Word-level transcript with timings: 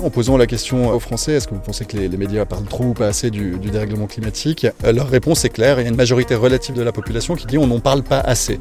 En 0.00 0.10
posant 0.10 0.36
la 0.36 0.46
question 0.46 0.90
aux 0.94 1.00
Français, 1.00 1.32
est-ce 1.32 1.48
que 1.48 1.54
vous 1.54 1.60
pensez 1.60 1.84
que 1.84 1.96
les, 1.96 2.08
médias 2.08 2.44
parlent 2.44 2.64
trop 2.64 2.84
ou 2.84 2.94
pas 2.94 3.08
assez 3.08 3.30
du, 3.30 3.58
du 3.58 3.70
dérèglement 3.70 4.06
climatique 4.06 4.66
Leur 4.84 5.08
réponse 5.08 5.44
est 5.44 5.48
claire, 5.48 5.80
il 5.80 5.82
y 5.82 5.86
a 5.86 5.88
une 5.88 5.96
majorité 5.96 6.36
relative 6.36 6.76
de 6.76 6.82
la 6.82 6.92
population 6.92 7.34
qui 7.34 7.46
dit 7.46 7.58
on 7.58 7.66
n'en 7.66 7.80
parle 7.80 8.04
pas 8.04 8.20
assez. 8.20 8.60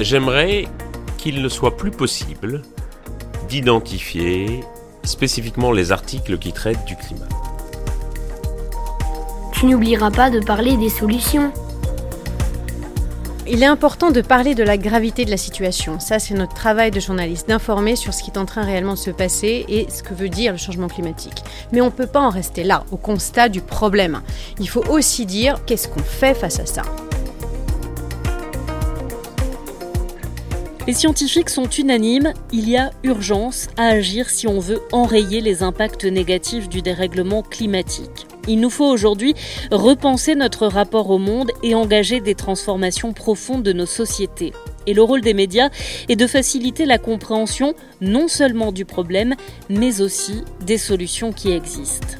J'aimerais 0.00 0.66
qu'il 1.18 1.40
ne 1.40 1.48
soit 1.48 1.76
plus 1.76 1.90
possible 1.90 2.62
d'identifier 3.48 4.60
spécifiquement 5.04 5.72
les 5.72 5.92
articles 5.92 6.38
qui 6.38 6.52
traitent 6.52 6.84
du 6.84 6.96
climat. 6.96 7.28
Tu 9.52 9.66
n'oublieras 9.66 10.10
pas 10.10 10.30
de 10.30 10.40
parler 10.40 10.76
des 10.76 10.88
solutions. 10.88 11.52
Il 13.52 13.64
est 13.64 13.66
important 13.66 14.12
de 14.12 14.20
parler 14.20 14.54
de 14.54 14.62
la 14.62 14.76
gravité 14.76 15.24
de 15.24 15.30
la 15.30 15.36
situation. 15.36 15.98
Ça, 15.98 16.20
c'est 16.20 16.34
notre 16.34 16.54
travail 16.54 16.92
de 16.92 17.00
journaliste, 17.00 17.48
d'informer 17.48 17.96
sur 17.96 18.14
ce 18.14 18.22
qui 18.22 18.30
est 18.30 18.38
en 18.38 18.46
train 18.46 18.62
réellement 18.62 18.92
de 18.92 18.98
se 18.98 19.10
passer 19.10 19.64
et 19.68 19.88
ce 19.90 20.04
que 20.04 20.14
veut 20.14 20.28
dire 20.28 20.52
le 20.52 20.58
changement 20.58 20.86
climatique. 20.86 21.42
Mais 21.72 21.80
on 21.80 21.86
ne 21.86 21.90
peut 21.90 22.06
pas 22.06 22.20
en 22.20 22.30
rester 22.30 22.62
là, 22.62 22.84
au 22.92 22.96
constat 22.96 23.48
du 23.48 23.60
problème. 23.60 24.22
Il 24.60 24.68
faut 24.68 24.84
aussi 24.88 25.26
dire 25.26 25.64
qu'est-ce 25.66 25.88
qu'on 25.88 25.98
fait 25.98 26.34
face 26.34 26.60
à 26.60 26.66
ça. 26.66 26.82
Les 30.86 30.94
scientifiques 30.94 31.50
sont 31.50 31.68
unanimes, 31.68 32.32
il 32.52 32.68
y 32.68 32.76
a 32.76 32.92
urgence 33.02 33.66
à 33.76 33.86
agir 33.86 34.30
si 34.30 34.46
on 34.46 34.60
veut 34.60 34.80
enrayer 34.92 35.40
les 35.40 35.64
impacts 35.64 36.04
négatifs 36.04 36.68
du 36.68 36.82
dérèglement 36.82 37.42
climatique. 37.42 38.28
Il 38.48 38.60
nous 38.60 38.70
faut 38.70 38.86
aujourd'hui 38.86 39.34
repenser 39.70 40.34
notre 40.34 40.66
rapport 40.66 41.10
au 41.10 41.18
monde 41.18 41.50
et 41.62 41.74
engager 41.74 42.20
des 42.20 42.34
transformations 42.34 43.12
profondes 43.12 43.62
de 43.62 43.72
nos 43.72 43.86
sociétés. 43.86 44.52
Et 44.86 44.94
le 44.94 45.02
rôle 45.02 45.20
des 45.20 45.34
médias 45.34 45.70
est 46.08 46.16
de 46.16 46.26
faciliter 46.26 46.86
la 46.86 46.98
compréhension 46.98 47.74
non 48.00 48.28
seulement 48.28 48.72
du 48.72 48.84
problème, 48.84 49.34
mais 49.68 50.00
aussi 50.00 50.42
des 50.66 50.78
solutions 50.78 51.32
qui 51.32 51.52
existent. 51.52 52.16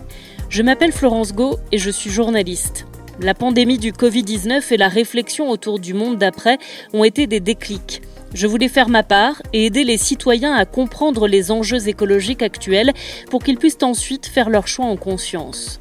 Je 0.48 0.62
m'appelle 0.62 0.92
Florence 0.92 1.32
Go 1.32 1.58
et 1.72 1.78
je 1.78 1.91
suis 1.91 2.10
journaliste. 2.10 2.86
La 3.20 3.34
pandémie 3.34 3.78
du 3.78 3.92
Covid-19 3.92 4.72
et 4.72 4.76
la 4.76 4.88
réflexion 4.88 5.50
autour 5.50 5.78
du 5.78 5.94
monde 5.94 6.16
d'après 6.16 6.58
ont 6.92 7.04
été 7.04 7.26
des 7.26 7.41
déclics. 7.41 8.02
Je 8.32 8.46
voulais 8.46 8.68
faire 8.68 8.88
ma 8.88 9.02
part 9.02 9.42
et 9.52 9.66
aider 9.66 9.84
les 9.84 9.98
citoyens 9.98 10.54
à 10.54 10.64
comprendre 10.64 11.26
les 11.26 11.50
enjeux 11.50 11.88
écologiques 11.88 12.42
actuels 12.42 12.92
pour 13.30 13.42
qu'ils 13.42 13.58
puissent 13.58 13.82
ensuite 13.82 14.26
faire 14.26 14.50
leur 14.50 14.68
choix 14.68 14.86
en 14.86 14.96
conscience. 14.96 15.80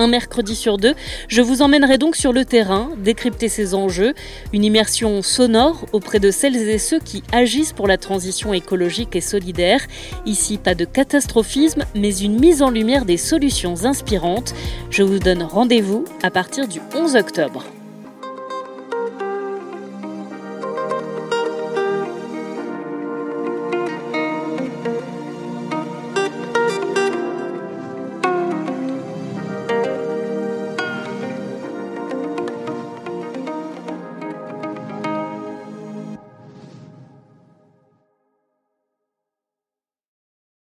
Un 0.00 0.06
mercredi 0.06 0.56
sur 0.56 0.78
deux, 0.78 0.94
je 1.28 1.42
vous 1.42 1.60
emmènerai 1.60 1.98
donc 1.98 2.16
sur 2.16 2.32
le 2.32 2.46
terrain, 2.46 2.88
décrypter 2.96 3.50
ces 3.50 3.74
enjeux, 3.74 4.14
une 4.54 4.64
immersion 4.64 5.20
sonore 5.20 5.84
auprès 5.92 6.18
de 6.18 6.30
celles 6.30 6.56
et 6.56 6.78
ceux 6.78 7.00
qui 7.00 7.22
agissent 7.32 7.74
pour 7.74 7.86
la 7.86 7.98
transition 7.98 8.54
écologique 8.54 9.14
et 9.14 9.20
solidaire. 9.20 9.82
Ici, 10.24 10.56
pas 10.56 10.74
de 10.74 10.86
catastrophisme, 10.86 11.84
mais 11.94 12.16
une 12.16 12.40
mise 12.40 12.62
en 12.62 12.70
lumière 12.70 13.04
des 13.04 13.18
solutions 13.18 13.84
inspirantes. 13.84 14.54
Je 14.88 15.02
vous 15.02 15.18
donne 15.18 15.42
rendez-vous 15.42 16.06
à 16.22 16.30
partir 16.30 16.66
du 16.66 16.80
11 16.94 17.16
octobre. 17.16 17.66